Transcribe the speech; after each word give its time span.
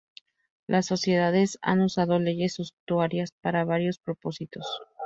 Las 0.65 0.87
sociedades 0.87 1.59
han 1.61 1.81
usado 1.81 2.17
leyes 2.17 2.55
suntuarias 2.55 3.33
para 3.43 3.65
varios 3.65 3.99
propósitos. 3.99 4.65